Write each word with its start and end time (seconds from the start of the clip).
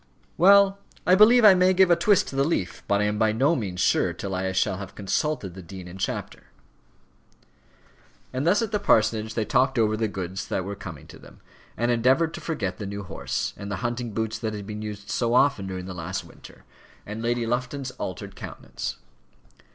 "Well 0.35 0.79
I 1.05 1.13
believe 1.13 1.45
I 1.45 1.53
may 1.53 1.75
give 1.75 1.91
a 1.91 1.95
twist 1.95 2.27
to 2.29 2.35
the 2.35 2.43
leaf; 2.43 2.81
but 2.87 3.01
I 3.01 3.03
am 3.03 3.19
by 3.19 3.31
no 3.31 3.55
means 3.55 3.81
sure 3.81 4.13
till 4.13 4.33
I 4.33 4.51
shall 4.51 4.77
have 4.77 4.95
consulted 4.95 5.53
the 5.53 5.61
dean 5.61 5.87
in 5.87 5.99
chapter." 5.99 6.45
And 8.33 8.47
thus 8.47 8.63
at 8.63 8.71
the 8.71 8.79
parsonage 8.79 9.35
they 9.35 9.45
talked 9.45 9.77
over 9.77 9.95
the 9.95 10.07
good 10.07 10.31
things 10.31 10.47
that 10.47 10.65
were 10.65 10.73
coming 10.75 11.05
to 11.05 11.19
them, 11.19 11.39
and 11.77 11.91
endeavoured 11.91 12.33
to 12.33 12.41
forget 12.41 12.79
the 12.79 12.87
new 12.87 13.03
horse, 13.03 13.53
and 13.57 13.69
the 13.71 13.75
hunting 13.85 14.11
boots 14.11 14.39
that 14.39 14.55
had 14.55 14.65
been 14.65 14.81
used 14.81 15.11
so 15.11 15.35
often 15.35 15.67
during 15.67 15.85
the 15.85 15.93
last 15.93 16.25
winter, 16.25 16.63
and 17.05 17.21
Lady 17.21 17.45
Lufton's 17.45 17.91
altered 17.99 18.35
countenance. 18.35 18.97